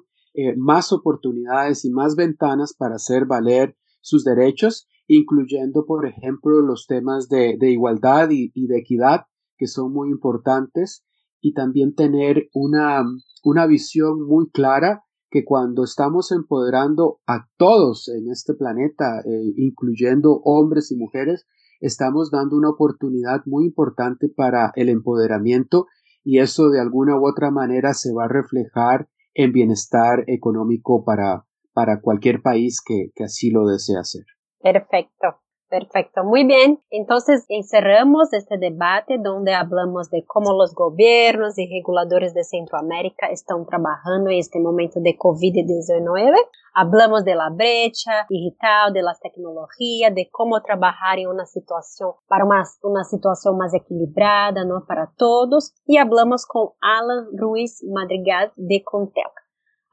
más 0.57 0.91
oportunidades 0.91 1.85
y 1.85 1.91
más 1.91 2.17
ventanas 2.17 2.75
para 2.77 2.95
hacer 2.95 3.25
valer 3.25 3.77
sus 4.01 4.25
derechos, 4.25 4.85
incluyendo, 5.07 5.85
por 5.85 6.05
ejemplo, 6.05 6.59
los 6.59 6.87
temas 6.87 7.29
de, 7.29 7.57
igualdad 7.61 8.31
y, 8.31 8.51
y 8.53 8.67
de 8.67 8.79
equidad, 8.79 9.27
que 9.57 9.67
son 9.67 9.93
muy 9.93 10.09
importantes, 10.09 11.05
y 11.45 11.53
también 11.53 11.93
tener 11.93 12.49
una, 12.53 13.05
una 13.43 13.67
visión 13.67 14.25
muy 14.27 14.49
clara 14.49 15.03
que 15.29 15.45
cuando 15.45 15.83
estamos 15.83 16.31
empoderando 16.31 17.19
a 17.27 17.47
todos 17.57 18.07
en 18.09 18.31
este 18.31 18.55
planeta, 18.55 19.19
eh, 19.19 19.53
incluyendo 19.57 20.41
hombres 20.43 20.91
y 20.91 20.95
mujeres, 20.95 21.45
estamos 21.85 22.31
dando 22.31 22.57
una 22.57 22.69
oportunidad 22.69 23.41
muy 23.45 23.65
importante 23.65 24.27
para 24.27 24.71
el 24.75 24.89
empoderamiento 24.89 25.85
y 26.23 26.39
eso 26.39 26.69
de 26.69 26.81
alguna 26.81 27.15
u 27.19 27.27
otra 27.27 27.51
manera 27.51 27.93
se 27.93 28.11
va 28.11 28.25
a 28.25 28.27
reflejar 28.27 29.07
en 29.35 29.51
bienestar 29.51 30.23
económico 30.27 31.03
para, 31.05 31.45
para 31.73 32.01
cualquier 32.01 32.41
país 32.41 32.81
que, 32.83 33.11
que 33.13 33.25
así 33.25 33.51
lo 33.51 33.67
desee 33.67 33.97
hacer. 33.99 34.23
Perfecto. 34.59 35.44
Perfecto, 35.67 36.23
muy 36.23 36.45
bien. 36.45 36.79
Entonces 36.91 37.45
encerramos 37.49 38.31
este 38.33 38.57
debate 38.59 39.17
donde 39.17 39.55
hablamos 39.55 40.11
de 40.11 40.23
cómo 40.23 40.53
los 40.53 40.75
gobiernos 40.75 41.57
y 41.57 41.67
reguladores 41.67 42.35
de 42.35 42.43
Centroamérica 42.43 43.27
están 43.27 43.65
trabajando 43.65 44.29
en 44.29 44.37
este 44.37 44.59
momento 44.59 44.99
de 44.99 45.17
COVID-19. 45.17 46.35
Hablamos 46.75 47.25
de 47.25 47.35
la 47.35 47.49
brecha 47.49 48.27
digital, 48.29 48.93
de 48.93 49.01
las 49.01 49.19
tecnologías, 49.19 50.13
de 50.13 50.29
cómo 50.31 50.61
trabajar 50.61 51.17
en 51.17 51.29
una 51.29 51.47
situación 51.47 52.11
para 52.27 52.45
una, 52.45 52.63
una 52.83 53.03
situación 53.03 53.57
más 53.57 53.73
equilibrada, 53.73 54.65
¿no? 54.65 54.85
Para 54.85 55.11
todos. 55.17 55.73
Y 55.87 55.97
hablamos 55.97 56.45
con 56.45 56.69
Alan 56.79 57.25
Ruiz 57.35 57.83
Madrigal 57.83 58.53
de 58.55 58.83
Contelca. 58.83 59.44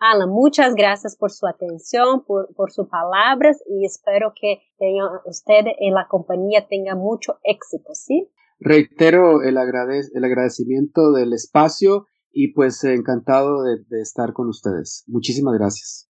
Alan, 0.02 0.30
muchas 0.30 0.74
gracias 0.74 1.16
por 1.16 1.30
su 1.30 1.46
atención, 1.46 2.24
por, 2.24 2.72
sus 2.72 2.88
palabras 2.88 3.62
y 3.68 3.86
espero 3.86 4.32
que 4.34 4.58
tenga, 4.76 5.04
usted 5.26 5.64
en 5.78 5.94
la 5.94 6.08
compañía 6.08 6.66
tenga 6.68 6.96
mucho 6.96 7.38
éxito, 7.44 7.94
¿sí? 7.94 8.28
Reitero 8.58 9.42
el, 9.42 9.56
el 9.56 10.24
agradecimiento 10.24 11.12
del 11.12 11.32
espacio 11.32 12.06
y 12.32 12.52
pues 12.52 12.82
encantado 12.82 13.62
de, 13.62 13.76
de 13.88 14.00
estar 14.00 14.32
con 14.32 14.48
ustedes. 14.48 15.04
Muchísimas 15.06 15.54
gracias. 15.54 16.10